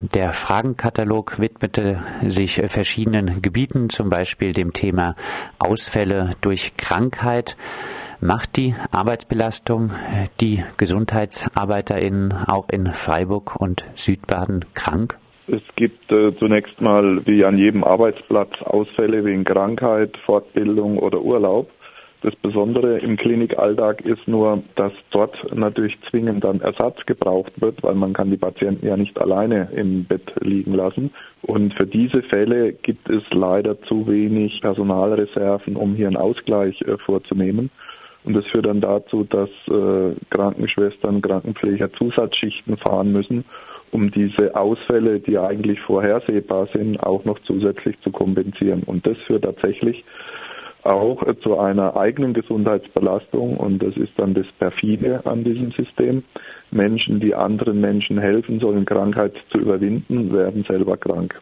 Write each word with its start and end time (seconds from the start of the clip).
Der 0.00 0.32
Fragenkatalog 0.32 1.40
widmete 1.40 1.98
sich 2.24 2.62
verschiedenen 2.66 3.42
Gebieten, 3.42 3.90
zum 3.90 4.10
Beispiel 4.10 4.52
dem 4.52 4.72
Thema 4.72 5.16
Ausfälle 5.58 6.36
durch 6.40 6.76
Krankheit. 6.76 7.56
Macht 8.20 8.56
die 8.56 8.76
Arbeitsbelastung 8.92 9.90
die 10.40 10.62
GesundheitsarbeiterInnen 10.76 12.32
auch 12.46 12.68
in 12.68 12.92
Freiburg 12.92 13.60
und 13.60 13.86
Südbaden 13.96 14.66
krank? 14.72 15.18
Es 15.48 15.62
gibt 15.74 16.12
äh, 16.12 16.32
zunächst 16.36 16.80
mal 16.80 17.26
wie 17.26 17.44
an 17.44 17.58
jedem 17.58 17.82
Arbeitsplatz 17.82 18.62
Ausfälle 18.62 19.24
wegen 19.24 19.42
Krankheit, 19.42 20.16
Fortbildung 20.18 20.98
oder 20.98 21.22
Urlaub. 21.22 21.72
Das 22.20 22.34
Besondere 22.34 22.98
im 22.98 23.16
Klinikalltag 23.16 24.00
ist 24.00 24.26
nur, 24.26 24.64
dass 24.74 24.92
dort 25.10 25.54
natürlich 25.54 25.96
zwingend 26.10 26.42
dann 26.42 26.60
Ersatz 26.60 27.06
gebraucht 27.06 27.60
wird, 27.60 27.84
weil 27.84 27.94
man 27.94 28.12
kann 28.12 28.30
die 28.30 28.36
Patienten 28.36 28.86
ja 28.86 28.96
nicht 28.96 29.20
alleine 29.20 29.68
im 29.76 30.04
Bett 30.04 30.32
liegen 30.40 30.74
lassen. 30.74 31.12
Und 31.42 31.74
für 31.74 31.86
diese 31.86 32.22
Fälle 32.22 32.72
gibt 32.72 33.08
es 33.08 33.22
leider 33.30 33.80
zu 33.82 34.08
wenig 34.08 34.60
Personalreserven, 34.60 35.76
um 35.76 35.94
hier 35.94 36.08
einen 36.08 36.16
Ausgleich 36.16 36.82
äh, 36.82 36.98
vorzunehmen. 36.98 37.70
Und 38.24 38.34
das 38.34 38.44
führt 38.46 38.66
dann 38.66 38.80
dazu, 38.80 39.22
dass 39.22 39.48
äh, 39.68 40.16
Krankenschwestern, 40.30 41.22
Krankenpfleger 41.22 41.92
Zusatzschichten 41.92 42.76
fahren 42.78 43.12
müssen, 43.12 43.44
um 43.92 44.10
diese 44.10 44.56
Ausfälle, 44.56 45.20
die 45.20 45.38
eigentlich 45.38 45.80
vorhersehbar 45.80 46.68
sind, 46.72 47.00
auch 47.00 47.24
noch 47.24 47.38
zusätzlich 47.38 47.98
zu 48.00 48.10
kompensieren. 48.10 48.82
Und 48.82 49.06
das 49.06 49.16
führt 49.18 49.44
tatsächlich 49.44 50.04
auch 50.88 51.22
zu 51.42 51.58
einer 51.58 51.96
eigenen 51.96 52.32
Gesundheitsbelastung 52.32 53.56
und 53.56 53.82
das 53.82 53.96
ist 53.96 54.12
dann 54.16 54.34
das 54.34 54.46
Perfide 54.58 55.20
an 55.24 55.44
diesem 55.44 55.70
System. 55.70 56.24
Menschen, 56.70 57.20
die 57.20 57.34
anderen 57.34 57.80
Menschen 57.80 58.18
helfen 58.18 58.58
sollen, 58.60 58.84
Krankheit 58.84 59.34
zu 59.50 59.58
überwinden, 59.58 60.32
werden 60.32 60.64
selber 60.64 60.96
krank. 60.96 61.40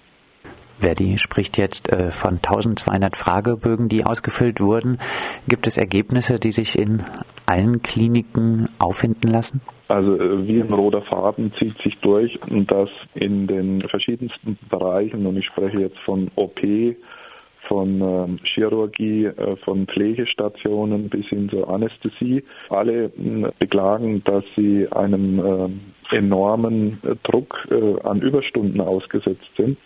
Verdi 0.79 1.17
spricht 1.17 1.57
jetzt 1.57 1.91
äh, 1.91 2.11
von 2.11 2.35
1200 2.35 3.17
Fragebögen, 3.17 3.89
die 3.89 4.05
ausgefüllt 4.05 4.61
wurden. 4.61 4.99
Gibt 5.49 5.67
es 5.67 5.79
Ergebnisse, 5.79 6.39
die 6.39 6.53
sich 6.53 6.79
in 6.79 7.03
allen 7.47 7.81
Kliniken 7.83 8.69
auffinden 8.79 9.31
lassen? 9.31 9.63
Also 9.89 10.21
äh, 10.21 10.47
wie 10.47 10.61
ein 10.61 10.73
roter 10.73 11.03
Faden 11.03 11.53
zieht 11.59 11.79
sich 11.79 11.97
durch, 12.01 12.39
dass 12.51 12.91
in 13.15 13.47
den 13.47 13.83
verschiedensten 13.83 14.59
Bereichen, 14.69 15.25
und 15.27 15.37
ich 15.39 15.47
spreche 15.47 15.81
jetzt 15.81 15.99
von 16.01 16.31
OP, 16.37 16.61
von 17.69 18.01
ähm, 18.01 18.39
Chirurgie, 18.45 19.27
äh, 19.27 19.57
von 19.57 19.87
Pflegestationen 19.87 21.09
bis 21.09 21.27
hin 21.27 21.49
zur 21.49 21.69
Anästhesie. 21.69 22.43
Alle 22.69 23.05
äh, 23.05 23.11
beklagen, 23.59 24.23
dass 24.25 24.45
sie 24.57 24.89
einem 24.91 25.39
äh, 25.39 26.17
enormen 26.17 26.99
äh, 27.05 27.15
Druck 27.23 27.67
äh, 27.71 28.01
an 28.07 28.21
Überstunden 28.21 28.81
ausgesetzt 28.81 29.51
sind. 29.57 29.79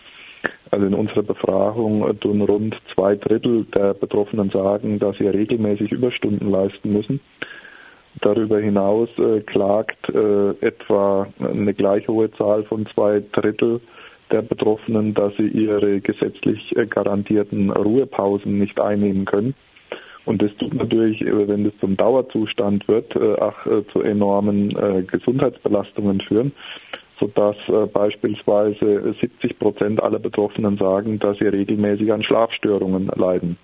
Also 0.70 0.86
in 0.86 0.94
unserer 0.94 1.22
Befragung 1.22 2.18
tun 2.20 2.40
rund 2.40 2.76
zwei 2.94 3.14
Drittel 3.16 3.64
der 3.64 3.92
Betroffenen 3.92 4.50
sagen, 4.50 4.98
dass 4.98 5.18
sie 5.18 5.26
regelmäßig 5.26 5.92
Überstunden 5.92 6.50
leisten 6.50 6.92
müssen. 6.92 7.20
Darüber 8.22 8.58
hinaus 8.58 9.08
klagt 9.46 10.08
etwa 10.08 11.26
eine 11.38 11.74
gleich 11.74 12.08
hohe 12.08 12.30
Zahl 12.32 12.64
von 12.64 12.86
zwei 12.86 13.22
Drittel 13.32 13.80
der 14.30 14.42
Betroffenen, 14.42 15.14
dass 15.14 15.34
sie 15.36 15.48
ihre 15.48 16.00
gesetzlich 16.00 16.76
äh, 16.76 16.86
garantierten 16.86 17.70
Ruhepausen 17.70 18.58
nicht 18.58 18.80
einnehmen 18.80 19.24
können. 19.24 19.54
Und 20.24 20.42
das 20.42 20.54
tut 20.56 20.74
natürlich, 20.74 21.22
äh, 21.22 21.48
wenn 21.48 21.64
das 21.64 21.76
zum 21.78 21.96
Dauerzustand 21.96 22.88
wird, 22.88 23.14
äh, 23.16 23.34
auch 23.34 23.56
zu 23.92 24.02
enormen 24.02 25.06
Gesundheitsbelastungen 25.06 26.20
führen, 26.20 26.52
sodass 27.18 27.56
beispielsweise 27.92 29.14
70 29.20 29.58
Prozent 29.58 30.02
aller 30.02 30.18
Betroffenen 30.18 30.78
sagen, 30.78 31.18
dass 31.18 31.38
sie 31.38 31.46
regelmäßig 31.46 32.12
an 32.12 32.22
Schlafstörungen 32.22 33.10
leiden. 33.14 33.58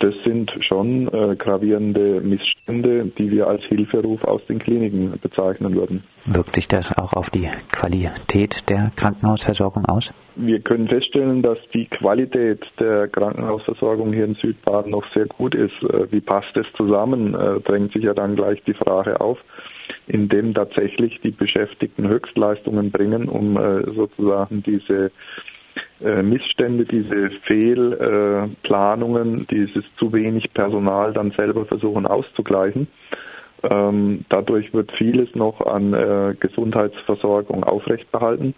Das 0.00 0.14
sind 0.24 0.52
schon 0.60 1.08
äh, 1.08 1.34
gravierende 1.34 2.20
Missstände, 2.20 3.06
die 3.18 3.32
wir 3.32 3.48
als 3.48 3.64
Hilferuf 3.64 4.22
aus 4.22 4.40
den 4.46 4.60
Kliniken 4.60 5.12
bezeichnen 5.20 5.74
würden. 5.74 6.04
Wirkt 6.24 6.54
sich 6.54 6.68
das 6.68 6.96
auch 6.96 7.14
auf 7.14 7.30
die 7.30 7.48
Qualität 7.72 8.68
der 8.68 8.92
Krankenhausversorgung 8.94 9.86
aus? 9.86 10.12
Wir 10.36 10.60
können 10.60 10.86
feststellen, 10.86 11.42
dass 11.42 11.58
die 11.74 11.86
Qualität 11.86 12.64
der 12.78 13.08
Krankenhausversorgung 13.08 14.12
hier 14.12 14.26
in 14.26 14.34
Südbaden 14.36 14.92
noch 14.92 15.04
sehr 15.14 15.26
gut 15.26 15.56
ist. 15.56 15.74
Äh, 15.82 16.12
wie 16.12 16.20
passt 16.20 16.56
es 16.56 16.66
zusammen, 16.76 17.34
äh, 17.34 17.60
drängt 17.60 17.92
sich 17.92 18.04
ja 18.04 18.14
dann 18.14 18.36
gleich 18.36 18.62
die 18.62 18.74
Frage 18.74 19.20
auf, 19.20 19.38
indem 20.06 20.54
tatsächlich 20.54 21.20
die 21.22 21.32
Beschäftigten 21.32 22.06
Höchstleistungen 22.06 22.92
bringen, 22.92 23.28
um 23.28 23.56
äh, 23.56 23.90
sozusagen 23.90 24.62
diese 24.62 25.10
Missstände, 26.00 26.84
diese 26.84 27.30
Fehlplanungen, 27.30 29.48
dieses 29.48 29.84
zu 29.96 30.12
wenig 30.12 30.54
Personal 30.54 31.12
dann 31.12 31.32
selber 31.32 31.64
versuchen 31.64 32.06
auszugleichen. 32.06 32.86
Ähm, 33.68 34.24
dadurch 34.28 34.72
wird 34.72 34.92
vieles 34.92 35.34
noch 35.34 35.66
an 35.66 35.92
äh, 35.92 36.36
Gesundheitsversorgung 36.38 37.64
aufrechtbehalten. 37.64 38.54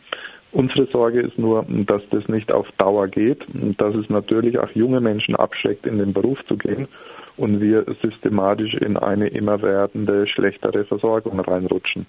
Unsere 0.52 0.86
Sorge 0.86 1.20
ist 1.20 1.38
nur, 1.38 1.64
dass 1.68 2.02
das 2.10 2.28
nicht 2.28 2.52
auf 2.52 2.70
Dauer 2.76 3.08
geht 3.08 3.46
und 3.54 3.80
dass 3.80 3.94
es 3.94 4.10
natürlich 4.10 4.58
auch 4.58 4.70
junge 4.72 5.00
Menschen 5.00 5.36
abschreckt, 5.36 5.86
in 5.86 5.98
den 5.98 6.12
Beruf 6.12 6.44
zu 6.46 6.56
gehen 6.56 6.88
und 7.36 7.60
wir 7.60 7.86
systematisch 8.02 8.74
in 8.74 8.96
eine 8.96 9.28
immer 9.28 9.62
werdende 9.62 10.26
schlechtere 10.26 10.84
Versorgung 10.84 11.38
reinrutschen. 11.40 12.06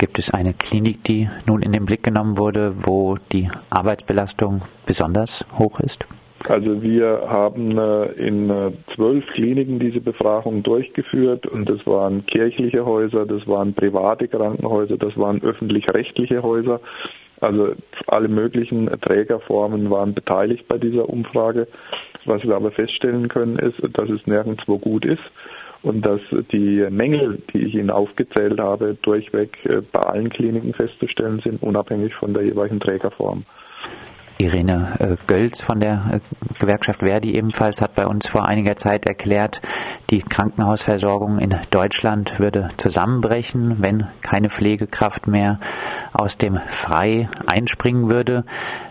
Gibt 0.00 0.18
es 0.18 0.32
eine 0.32 0.54
Klinik, 0.54 1.04
die 1.04 1.28
nun 1.46 1.60
in 1.60 1.72
den 1.72 1.84
Blick 1.84 2.02
genommen 2.02 2.38
wurde, 2.38 2.72
wo 2.86 3.16
die 3.32 3.50
Arbeitsbelastung 3.68 4.62
besonders 4.86 5.44
hoch 5.58 5.78
ist? 5.80 6.06
Also 6.48 6.82
wir 6.82 7.24
haben 7.28 7.76
äh, 7.76 8.04
in 8.12 8.48
äh, 8.48 8.70
zwölf 8.94 9.26
Kliniken 9.26 9.78
diese 9.78 10.00
Befragung 10.00 10.62
durchgeführt 10.62 11.46
und 11.46 11.68
das 11.68 11.86
waren 11.86 12.24
kirchliche 12.24 12.86
Häuser, 12.86 13.26
das 13.26 13.46
waren 13.46 13.74
private 13.74 14.26
Krankenhäuser, 14.26 14.96
das 14.96 15.18
waren 15.18 15.42
öffentlich-rechtliche 15.42 16.42
Häuser. 16.42 16.80
Also 17.42 17.72
alle 18.06 18.28
möglichen 18.28 18.86
Trägerformen 19.02 19.90
waren 19.90 20.14
beteiligt 20.14 20.66
bei 20.66 20.78
dieser 20.78 21.10
Umfrage. 21.10 21.68
Was 22.24 22.42
wir 22.42 22.56
aber 22.56 22.70
feststellen 22.70 23.28
können, 23.28 23.58
ist, 23.58 23.82
dass 23.92 24.08
es 24.08 24.26
nirgendwo 24.26 24.78
gut 24.78 25.04
ist 25.04 25.20
und 25.82 26.04
dass 26.04 26.20
die 26.52 26.86
Mängel, 26.90 27.40
die 27.52 27.58
ich 27.58 27.74
Ihnen 27.74 27.90
aufgezählt 27.90 28.60
habe, 28.60 28.96
durchweg 29.02 29.58
äh, 29.64 29.80
bei 29.92 30.00
allen 30.00 30.28
Kliniken 30.28 30.74
festzustellen 30.74 31.40
sind, 31.40 31.62
unabhängig 31.62 32.14
von 32.14 32.34
der 32.34 32.44
jeweiligen 32.44 32.80
Trägerform. 32.80 33.44
Irene 34.40 34.96
äh, 34.98 35.16
Gölz 35.26 35.60
von 35.60 35.80
der 35.80 36.02
äh, 36.14 36.20
Gewerkschaft 36.58 37.00
Verdi 37.00 37.34
ebenfalls 37.34 37.82
hat 37.82 37.94
bei 37.94 38.06
uns 38.06 38.26
vor 38.26 38.46
einiger 38.46 38.74
Zeit 38.74 39.04
erklärt, 39.04 39.60
die 40.08 40.20
Krankenhausversorgung 40.20 41.38
in 41.38 41.54
Deutschland 41.70 42.38
würde 42.38 42.70
zusammenbrechen, 42.78 43.82
wenn 43.82 44.06
keine 44.22 44.48
Pflegekraft 44.48 45.26
mehr 45.26 45.60
aus 46.12 46.36
dem 46.36 46.56
Frei 46.68 47.28
einspringen 47.46 48.10
würde. 48.10 48.44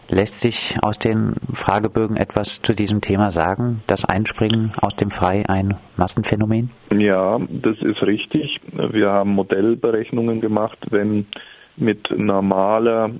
Lässt 0.09 0.39
sich 0.39 0.75
aus 0.81 0.97
den 0.97 1.35
Fragebögen 1.53 2.17
etwas 2.17 2.61
zu 2.61 2.73
diesem 2.73 3.01
Thema 3.01 3.29
sagen? 3.29 3.83
Das 3.85 4.05
Einspringen 4.05 4.71
aus 4.81 4.95
dem 4.95 5.11
Frei 5.11 5.43
ein 5.47 5.77
Massenphänomen? 5.97 6.71
Ja, 6.91 7.37
das 7.49 7.77
ist 7.81 8.01
richtig. 8.01 8.59
Wir 8.73 9.09
haben 9.09 9.31
Modellberechnungen 9.31 10.41
gemacht, 10.41 10.79
wenn 10.89 11.27
mit 11.77 12.09
normaler 12.17 13.11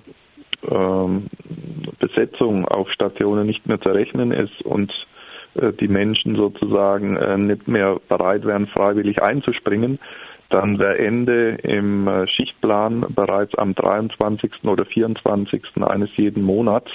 ähm, 0.70 1.28
Besetzung 2.00 2.66
auf 2.66 2.92
Stationen 2.92 3.46
nicht 3.46 3.68
mehr 3.68 3.80
zu 3.80 3.90
rechnen 3.90 4.31
ist 4.31 4.62
und 4.64 4.92
äh, 5.56 5.72
die 5.74 5.88
Menschen 5.88 6.36
sozusagen 6.36 7.16
äh, 7.18 7.38
nicht 7.38 7.68
mehr 7.68 7.98
bereit 8.08 8.46
wären, 8.46 8.68
freiwillig 8.68 9.22
einzuspringen, 9.22 10.00
dann 10.50 10.80
wäre 10.80 10.98
Ende 10.98 11.58
im 11.64 12.08
äh, 12.08 12.28
Schichtplan 12.28 13.06
bereits 13.10 13.56
am 13.56 13.76
23. 13.76 14.66
oder 14.66 14.86
24. 14.86 15.62
eines 15.82 16.16
jeden 16.18 16.44
Monats 16.44 16.92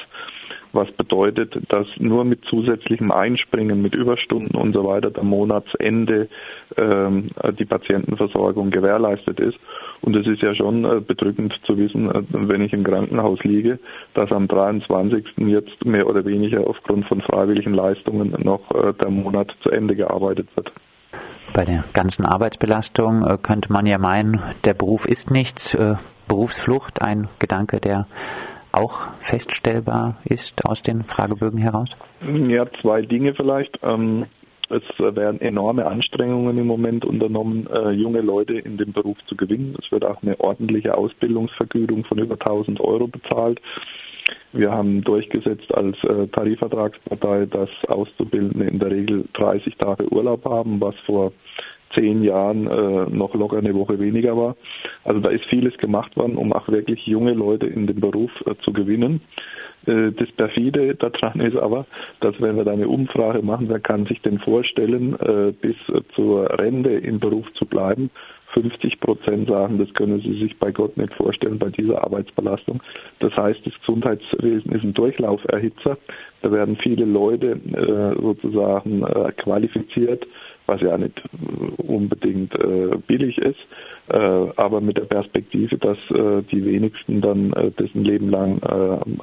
was 0.74 0.90
bedeutet, 0.92 1.56
dass 1.68 1.86
nur 1.98 2.24
mit 2.24 2.44
zusätzlichem 2.44 3.10
Einspringen, 3.10 3.80
mit 3.80 3.94
Überstunden 3.94 4.56
und 4.56 4.72
so 4.72 4.84
weiter 4.84 5.10
am 5.18 5.28
Monatsende 5.28 6.28
ähm, 6.76 7.30
die 7.58 7.64
Patientenversorgung 7.64 8.70
gewährleistet 8.70 9.40
ist. 9.40 9.58
Und 10.00 10.16
es 10.16 10.26
ist 10.26 10.42
ja 10.42 10.54
schon 10.54 10.84
äh, 10.84 11.00
bedrückend 11.00 11.54
zu 11.64 11.78
wissen, 11.78 12.10
äh, 12.10 12.22
wenn 12.30 12.62
ich 12.62 12.72
im 12.72 12.84
Krankenhaus 12.84 13.42
liege, 13.44 13.78
dass 14.14 14.32
am 14.32 14.48
23. 14.48 15.24
jetzt 15.46 15.84
mehr 15.84 16.08
oder 16.08 16.24
weniger 16.24 16.66
aufgrund 16.66 17.06
von 17.06 17.20
freiwilligen 17.20 17.74
Leistungen 17.74 18.34
noch 18.42 18.70
äh, 18.72 18.92
der 18.94 19.10
Monat 19.10 19.54
zu 19.62 19.70
Ende 19.70 19.94
gearbeitet 19.94 20.48
wird. 20.56 20.72
Bei 21.54 21.64
der 21.64 21.84
ganzen 21.92 22.26
Arbeitsbelastung 22.26 23.24
äh, 23.24 23.38
könnte 23.40 23.72
man 23.72 23.86
ja 23.86 23.96
meinen, 23.96 24.40
der 24.64 24.74
Beruf 24.74 25.06
ist 25.06 25.30
nichts, 25.30 25.72
äh, 25.74 25.94
Berufsflucht, 26.26 27.00
ein 27.00 27.28
Gedanke, 27.38 27.78
der 27.78 28.08
auch 28.72 29.06
feststellbar 29.20 30.16
ist 30.24 30.66
aus 30.66 30.82
den 30.82 31.04
Fragebögen 31.04 31.60
heraus? 31.60 31.90
Ja, 32.48 32.64
zwei 32.82 33.02
Dinge 33.02 33.34
vielleicht. 33.34 33.78
Ähm, 33.84 34.26
Es 34.68 34.82
werden 34.98 35.40
enorme 35.40 35.86
Anstrengungen 35.86 36.58
im 36.58 36.66
Moment 36.66 37.04
unternommen, 37.04 37.68
äh, 37.72 37.90
junge 37.90 38.22
Leute 38.22 38.54
in 38.54 38.76
den 38.76 38.92
Beruf 38.92 39.18
zu 39.26 39.36
gewinnen. 39.36 39.76
Es 39.80 39.92
wird 39.92 40.04
auch 40.04 40.22
eine 40.22 40.40
ordentliche 40.40 40.96
Ausbildungsvergütung 40.96 42.04
von 42.04 42.18
über 42.18 42.34
1000 42.34 42.80
Euro 42.80 43.06
bezahlt. 43.06 43.60
Wir 44.54 44.70
haben 44.70 45.02
durchgesetzt 45.02 45.74
als 45.74 45.96
äh, 46.04 46.28
Tarifvertragspartei, 46.28 47.46
dass 47.46 47.68
Auszubildende 47.88 48.66
in 48.66 48.78
der 48.78 48.92
Regel 48.92 49.24
30 49.32 49.76
Tage 49.76 50.12
Urlaub 50.12 50.44
haben, 50.44 50.80
was 50.80 50.94
vor 51.06 51.32
zehn 51.94 52.22
Jahren 52.22 52.66
äh, 52.66 53.10
noch 53.10 53.34
locker 53.34 53.58
eine 53.58 53.74
Woche 53.74 53.98
weniger 53.98 54.36
war. 54.36 54.56
Also 55.04 55.20
da 55.20 55.30
ist 55.30 55.44
vieles 55.46 55.76
gemacht 55.78 56.16
worden, 56.16 56.36
um 56.36 56.52
auch 56.52 56.68
wirklich 56.68 57.04
junge 57.06 57.32
Leute 57.32 57.66
in 57.66 57.86
den 57.86 58.00
Beruf 58.00 58.30
äh, 58.46 58.54
zu 58.62 58.72
gewinnen. 58.72 59.20
Äh, 59.86 60.12
das 60.12 60.30
perfide 60.32 60.94
daran 60.94 61.40
ist 61.40 61.56
aber, 61.56 61.86
dass 62.20 62.40
wenn 62.40 62.56
wir 62.56 62.64
da 62.64 62.72
eine 62.72 62.88
Umfrage 62.88 63.42
machen, 63.42 63.68
wer 63.68 63.80
kann 63.80 64.06
sich 64.06 64.20
denn 64.22 64.38
vorstellen, 64.38 65.16
äh, 65.20 65.52
bis 65.52 65.76
zur 66.14 66.58
Rente 66.58 66.90
im 66.90 67.18
Beruf 67.18 67.52
zu 67.54 67.66
bleiben, 67.66 68.10
50 68.54 69.00
Prozent 69.00 69.48
sagen, 69.48 69.78
das 69.78 69.92
können 69.94 70.20
sie 70.20 70.38
sich 70.38 70.56
bei 70.58 70.70
Gott 70.70 70.96
nicht 70.96 71.12
vorstellen 71.14 71.58
bei 71.58 71.70
dieser 71.70 72.04
Arbeitsbelastung. 72.04 72.82
Das 73.18 73.36
heißt, 73.36 73.60
das 73.66 73.74
Gesundheitswesen 73.80 74.72
ist 74.72 74.84
ein 74.84 74.94
Durchlauferhitzer. 74.94 75.98
Da 76.42 76.52
werden 76.52 76.76
viele 76.76 77.04
Leute 77.04 77.52
äh, 77.52 78.20
sozusagen 78.20 79.02
äh, 79.02 79.32
qualifiziert, 79.32 80.26
was 80.66 80.80
ja 80.80 80.96
nicht 80.96 81.20
unbedingt 81.78 82.54
äh, 82.54 82.96
billig 83.06 83.38
ist, 83.38 83.60
aber 84.06 84.82
mit 84.82 84.98
der 84.98 85.04
Perspektive, 85.04 85.78
dass 85.78 85.96
die 86.10 86.64
wenigsten 86.66 87.22
dann 87.22 87.54
ein 87.54 88.04
Leben 88.04 88.28
lang 88.28 88.60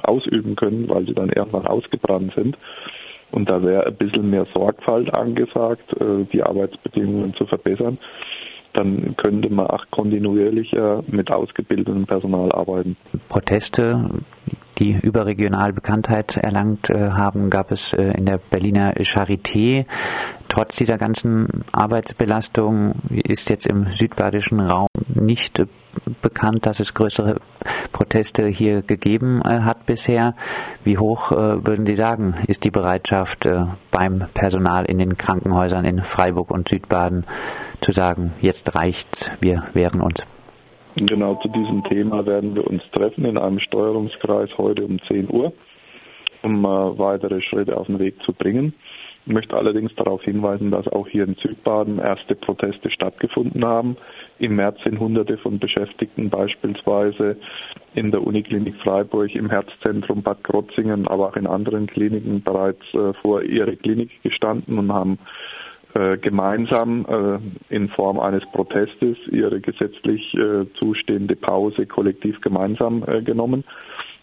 ausüben 0.02 0.56
können, 0.56 0.88
weil 0.88 1.06
sie 1.06 1.14
dann 1.14 1.28
irgendwann 1.28 1.68
ausgebrannt 1.68 2.34
sind. 2.34 2.58
Und 3.30 3.48
da 3.48 3.62
wäre 3.62 3.86
ein 3.86 3.94
bisschen 3.94 4.28
mehr 4.28 4.44
Sorgfalt 4.52 5.14
angesagt, 5.14 5.94
die 6.32 6.42
Arbeitsbedingungen 6.42 7.32
zu 7.34 7.46
verbessern 7.46 7.98
dann 8.72 9.14
könnte 9.16 9.52
man 9.52 9.66
auch 9.66 9.84
kontinuierlicher 9.90 11.02
mit 11.08 11.30
ausgebildetem 11.30 12.06
Personal 12.06 12.50
arbeiten. 12.52 12.96
Proteste, 13.28 14.10
die 14.78 14.92
überregional 14.92 15.72
Bekanntheit 15.72 16.36
erlangt 16.36 16.90
äh, 16.90 17.10
haben, 17.10 17.50
gab 17.50 17.70
es 17.72 17.92
äh, 17.92 18.12
in 18.16 18.24
der 18.24 18.38
Berliner 18.38 18.94
Charité. 18.94 19.86
Trotz 20.48 20.76
dieser 20.76 20.98
ganzen 20.98 21.46
Arbeitsbelastung 21.72 22.94
ist 23.10 23.50
jetzt 23.50 23.66
im 23.66 23.86
südbadischen 23.86 24.60
Raum 24.60 24.88
nicht 25.14 25.62
bekannt, 26.20 26.66
dass 26.66 26.80
es 26.80 26.94
größere 26.94 27.36
Proteste 27.92 28.46
hier 28.46 28.82
gegeben 28.82 29.42
äh, 29.44 29.60
hat 29.60 29.86
bisher. 29.86 30.34
Wie 30.84 30.98
hoch 30.98 31.30
würden 31.30 31.86
Sie 31.86 31.94
sagen, 31.94 32.34
ist 32.48 32.64
die 32.64 32.70
Bereitschaft 32.70 33.48
beim 33.90 34.24
Personal 34.34 34.84
in 34.86 34.98
den 34.98 35.16
Krankenhäusern 35.16 35.84
in 35.84 36.02
Freiburg 36.02 36.50
und 36.50 36.68
Südbaden 36.68 37.24
zu 37.80 37.92
sagen, 37.92 38.32
jetzt 38.40 38.74
reicht's, 38.74 39.30
wir 39.40 39.64
wehren 39.74 40.00
uns? 40.00 40.26
Genau 40.96 41.36
zu 41.36 41.48
diesem 41.48 41.82
Thema 41.84 42.26
werden 42.26 42.54
wir 42.54 42.66
uns 42.66 42.82
treffen 42.92 43.24
in 43.24 43.38
einem 43.38 43.58
Steuerungskreis 43.60 44.50
heute 44.58 44.84
um 44.84 45.00
10 45.08 45.30
Uhr, 45.30 45.52
um 46.42 46.64
äh, 46.64 46.68
weitere 46.68 47.40
Schritte 47.40 47.76
auf 47.76 47.86
den 47.86 47.98
Weg 47.98 48.22
zu 48.24 48.32
bringen. 48.32 48.74
Ich 49.24 49.32
möchte 49.32 49.56
allerdings 49.56 49.94
darauf 49.94 50.22
hinweisen, 50.22 50.70
dass 50.70 50.88
auch 50.88 51.06
hier 51.06 51.24
in 51.24 51.36
Südbaden 51.36 51.98
erste 51.98 52.34
Proteste 52.34 52.90
stattgefunden 52.90 53.64
haben. 53.64 53.96
Im 54.38 54.56
März 54.56 54.78
sind 54.82 54.98
Hunderte 54.98 55.38
von 55.38 55.58
Beschäftigten 55.58 56.30
beispielsweise 56.30 57.36
in 57.94 58.10
der 58.10 58.26
Uniklinik 58.26 58.74
Freiburg, 58.76 59.34
im 59.34 59.50
Herzzentrum 59.50 60.22
Bad 60.22 60.42
Krotzingen, 60.42 61.06
aber 61.06 61.28
auch 61.28 61.36
in 61.36 61.46
anderen 61.46 61.86
Kliniken 61.86 62.42
bereits 62.42 62.82
äh, 62.94 63.12
vor 63.14 63.42
ihre 63.42 63.76
Klinik 63.76 64.10
gestanden 64.22 64.78
und 64.78 64.92
haben 64.92 65.18
äh, 65.94 66.16
gemeinsam 66.16 67.04
äh, 67.06 67.74
in 67.74 67.88
Form 67.90 68.18
eines 68.18 68.42
Protestes 68.52 69.18
ihre 69.30 69.60
gesetzlich 69.60 70.32
äh, 70.34 70.64
zustehende 70.78 71.36
Pause 71.36 71.86
kollektiv 71.86 72.40
gemeinsam 72.40 73.04
genommen. 73.24 73.64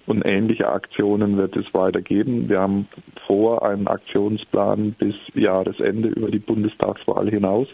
Und 0.07 0.25
ähnliche 0.25 0.67
Aktionen 0.67 1.37
wird 1.37 1.55
es 1.55 1.71
weitergeben. 1.71 2.49
Wir 2.49 2.61
haben 2.61 2.87
vor, 3.27 3.63
einen 3.63 3.87
Aktionsplan 3.87 4.93
bis 4.93 5.13
Jahresende 5.35 6.07
über 6.09 6.31
die 6.31 6.39
Bundestagswahl 6.39 7.29
hinaus 7.29 7.67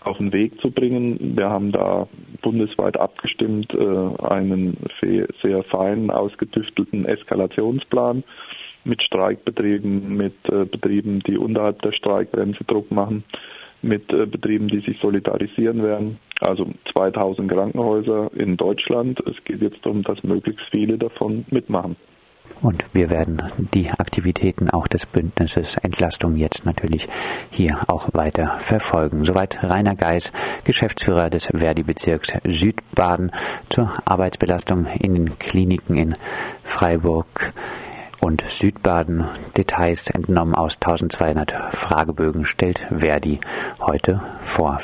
auf 0.00 0.18
den 0.18 0.32
Weg 0.32 0.60
zu 0.60 0.70
bringen. 0.70 1.36
Wir 1.36 1.50
haben 1.50 1.72
da 1.72 2.08
bundesweit 2.42 2.98
abgestimmt 2.98 3.72
äh, 3.74 4.24
einen 4.24 4.76
sehr 5.42 5.62
fein 5.64 6.10
ausgetüftelten 6.10 7.04
Eskalationsplan 7.04 8.24
mit 8.84 9.02
Streikbetrieben, 9.02 10.16
mit 10.16 10.34
äh, 10.48 10.64
Betrieben, 10.64 11.20
die 11.20 11.36
unterhalb 11.36 11.82
der 11.82 11.92
Streikgrenze 11.92 12.64
Druck 12.64 12.90
machen, 12.90 13.24
mit 13.82 14.10
äh, 14.12 14.26
Betrieben, 14.26 14.68
die 14.68 14.80
sich 14.80 14.98
solidarisieren 15.00 15.82
werden. 15.82 16.18
Also 16.40 16.70
2000 16.92 17.50
Krankenhäuser 17.50 18.30
in 18.34 18.56
Deutschland. 18.56 19.20
Es 19.26 19.42
geht 19.44 19.60
jetzt 19.60 19.84
darum, 19.84 20.02
dass 20.02 20.22
möglichst 20.22 20.64
viele 20.70 20.96
davon 20.96 21.44
mitmachen. 21.50 21.96
Und 22.62 22.84
wir 22.92 23.08
werden 23.08 23.42
die 23.74 23.90
Aktivitäten 23.90 24.68
auch 24.70 24.86
des 24.86 25.06
Bündnisses 25.06 25.76
Entlastung 25.76 26.36
jetzt 26.36 26.66
natürlich 26.66 27.08
hier 27.50 27.78
auch 27.86 28.08
weiter 28.12 28.58
verfolgen. 28.58 29.24
Soweit 29.24 29.62
Rainer 29.64 29.96
Geis, 29.96 30.32
Geschäftsführer 30.64 31.30
des 31.30 31.46
Verdi-Bezirks 31.46 32.34
Südbaden 32.44 33.32
zur 33.70 33.90
Arbeitsbelastung 34.04 34.86
in 34.86 35.14
den 35.14 35.38
Kliniken 35.38 35.96
in 35.96 36.14
Freiburg 36.62 37.54
und 38.20 38.44
Südbaden. 38.46 39.24
Details 39.56 40.10
entnommen 40.10 40.54
aus 40.54 40.76
1200 40.76 41.74
Fragebögen 41.74 42.44
stellt 42.44 42.86
Verdi 42.94 43.40
heute 43.80 44.20
vor. 44.42 44.78